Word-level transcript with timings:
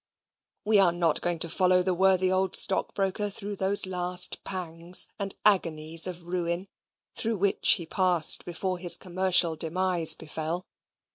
We 0.65 0.79
are 0.79 0.91
not 0.91 1.21
going 1.21 1.37
to 1.37 1.47
follow 1.47 1.83
the 1.83 1.93
worthy 1.93 2.31
old 2.31 2.55
stockbroker 2.55 3.29
through 3.29 3.57
those 3.57 3.85
last 3.85 4.43
pangs 4.43 5.05
and 5.19 5.35
agonies 5.45 6.07
of 6.07 6.27
ruin 6.27 6.69
through 7.15 7.37
which 7.37 7.73
he 7.73 7.85
passed 7.85 8.43
before 8.43 8.79
his 8.79 8.97
commercial 8.97 9.55
demise 9.55 10.15
befell. 10.15 10.65